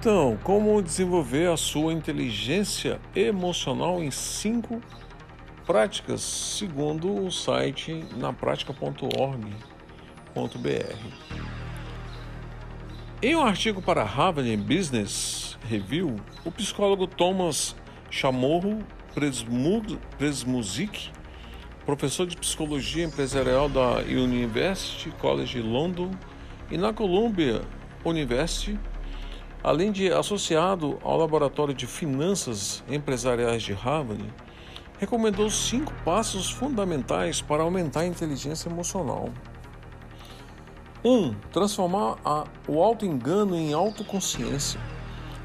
[0.00, 4.80] Então, como desenvolver a sua inteligência emocional em cinco
[5.66, 9.58] práticas, segundo o site napratica.org.br.
[13.20, 17.74] Em um artigo para Harvard Business Review, o psicólogo Thomas
[18.08, 18.78] Chamorro
[20.16, 21.10] Presmuzik,
[21.84, 26.12] professor de psicologia empresarial da University College London
[26.70, 27.62] e na Columbia
[28.04, 28.78] University,
[29.62, 34.24] Além de associado ao Laboratório de Finanças Empresariais de Harvard,
[34.98, 39.30] recomendou cinco passos fundamentais para aumentar a inteligência emocional.
[41.04, 41.10] 1.
[41.10, 44.80] Um, transformar a, o auto-engano em autoconsciência.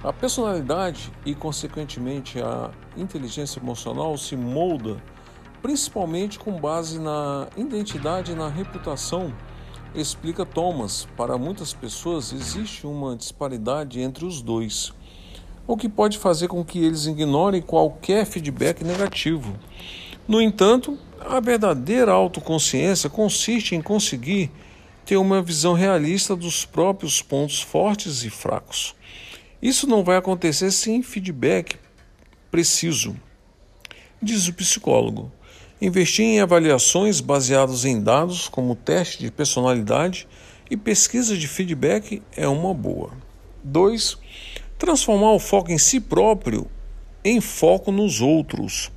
[0.03, 5.02] A personalidade e, consequentemente, a inteligência emocional se molda
[5.61, 9.34] principalmente com base na identidade e na reputação
[9.96, 14.92] Explica Thomas: para muitas pessoas existe uma disparidade entre os dois,
[15.68, 19.56] o que pode fazer com que eles ignorem qualquer feedback negativo.
[20.28, 24.50] No entanto, a verdadeira autoconsciência consiste em conseguir
[25.06, 28.96] ter uma visão realista dos próprios pontos fortes e fracos.
[29.62, 31.78] Isso não vai acontecer sem feedback
[32.50, 33.16] preciso,
[34.22, 35.32] diz o psicólogo.
[35.84, 40.26] Investir em avaliações baseadas em dados, como teste de personalidade
[40.72, 43.12] e pesquisa de feedback, é uma boa.
[43.66, 44.18] 2.
[44.80, 46.68] Transformar o foco em si próprio
[47.22, 48.94] em foco nos outros.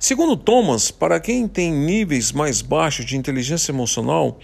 [0.00, 4.38] Segundo Thomas, para quem tem níveis mais baixos de inteligência emocional,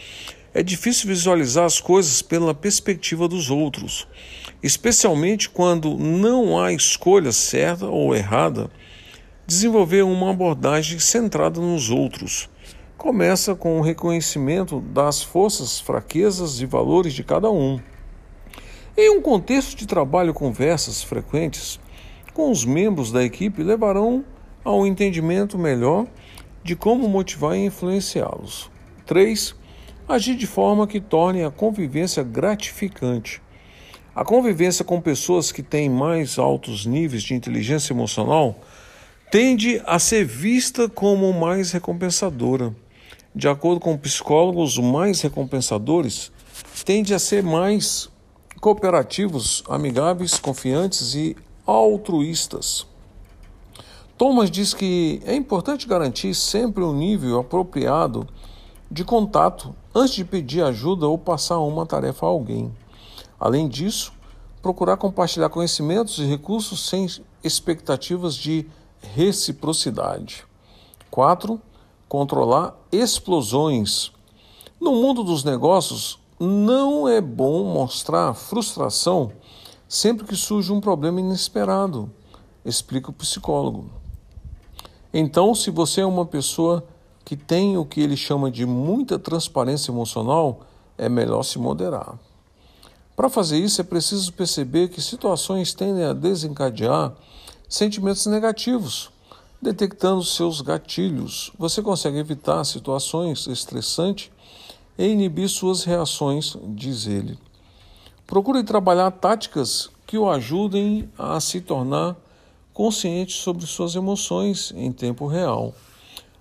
[0.52, 4.06] é difícil visualizar as coisas pela perspectiva dos outros,
[4.62, 8.70] especialmente quando não há escolha certa ou errada
[9.50, 12.48] desenvolver uma abordagem centrada nos outros.
[12.96, 17.80] Começa com o reconhecimento das forças, fraquezas e valores de cada um.
[18.96, 21.80] Em um contexto de trabalho, conversas frequentes
[22.32, 24.24] com os membros da equipe levarão
[24.64, 26.06] a um entendimento melhor
[26.62, 28.70] de como motivar e influenciá-los.
[29.04, 29.56] 3.
[30.08, 33.42] Agir de forma que torne a convivência gratificante.
[34.14, 38.56] A convivência com pessoas que têm mais altos níveis de inteligência emocional
[39.30, 42.74] tende a ser vista como mais recompensadora.
[43.32, 46.32] De acordo com psicólogos, os mais recompensadores
[46.84, 48.10] tendem a ser mais
[48.60, 52.86] cooperativos, amigáveis, confiantes e altruístas.
[54.18, 58.26] Thomas diz que é importante garantir sempre um nível apropriado
[58.90, 62.74] de contato antes de pedir ajuda ou passar uma tarefa a alguém.
[63.38, 64.12] Além disso,
[64.60, 67.06] procurar compartilhar conhecimentos e recursos sem
[67.42, 68.66] expectativas de
[69.02, 70.44] reciprocidade.
[71.10, 71.60] 4.
[72.08, 74.12] Controlar explosões.
[74.80, 79.32] No mundo dos negócios, não é bom mostrar frustração
[79.90, 82.08] sempre que surge um problema inesperado,
[82.64, 83.90] explica o psicólogo.
[85.12, 86.86] Então, se você é uma pessoa
[87.24, 90.60] que tem o que ele chama de muita transparência emocional,
[90.96, 92.16] é melhor se moderar.
[93.16, 97.12] Para fazer isso, é preciso perceber que situações tendem a desencadear
[97.70, 99.10] sentimentos negativos.
[99.62, 104.30] Detectando seus gatilhos, você consegue evitar situações estressantes
[104.98, 107.38] e inibir suas reações, diz ele.
[108.26, 112.16] Procure trabalhar táticas que o ajudem a se tornar
[112.72, 115.72] consciente sobre suas emoções em tempo real,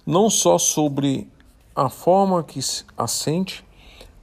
[0.05, 1.29] não só sobre
[1.75, 2.59] a forma que
[2.97, 3.63] a sente,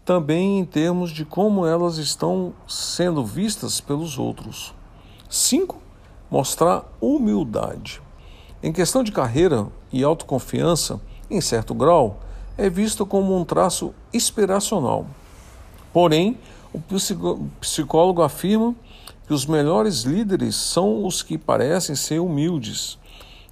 [0.05, 4.73] também em termos de como elas estão sendo vistas pelos outros.
[5.29, 5.86] 5
[6.31, 8.03] mostrar humildade.
[8.63, 11.01] Em questão de carreira e autoconfiança,
[11.31, 12.21] em certo grau,
[12.57, 15.07] é visto como um traço inspiracional.
[15.93, 16.39] Porém,
[16.73, 16.81] o
[17.61, 18.75] psicólogo afirma
[19.27, 22.99] que os melhores líderes são os que parecem ser humildes.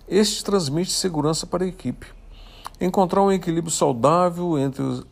[0.08, 2.06] Este transmite segurança para a equipe.
[2.80, 5.04] Encontrar um equilíbrio saudável entre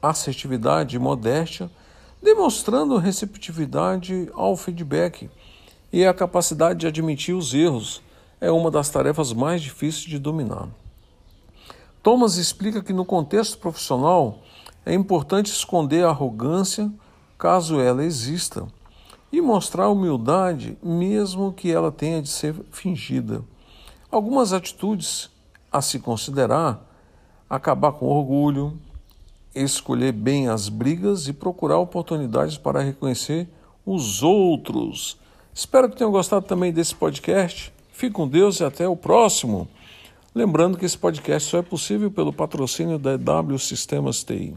[0.00, 1.70] assertividade e modéstia,
[2.22, 5.30] demonstrando receptividade ao feedback
[5.92, 8.02] e a capacidade de admitir os erros
[8.40, 10.68] é uma das tarefas mais difíceis de dominar.
[12.02, 14.38] Thomas explica que no contexto profissional
[14.84, 16.90] é importante esconder a arrogância,
[17.38, 18.66] caso ela exista,
[19.30, 23.44] e mostrar humildade, mesmo que ela tenha de ser fingida.
[24.10, 25.30] Algumas atitudes
[25.70, 26.84] a se considerar:
[27.48, 28.78] acabar com orgulho,
[29.54, 33.48] escolher bem as brigas e procurar oportunidades para reconhecer
[33.86, 35.16] os outros.
[35.54, 37.72] Espero que tenham gostado também desse podcast.
[37.92, 39.68] Fique com Deus e até o próximo.
[40.34, 44.54] Lembrando que esse podcast só é possível pelo patrocínio da EW Sistemas TI.